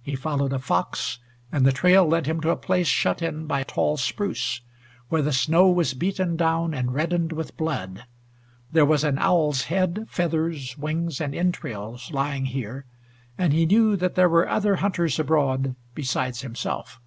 [0.00, 1.18] He followed a fox,
[1.50, 4.60] and the trail led him to a place shut in by tall spruce,
[5.08, 8.04] where the snow was beaten down and reddened with blood.
[8.70, 12.84] There was an owl's head, feathers, wings and entrails lying here,
[13.36, 17.00] and he knew that there were other hunters abroad besides himself.